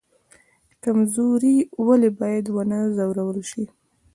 [0.83, 1.57] کمزوری
[1.87, 3.63] ولې باید ونه ځورول شي؟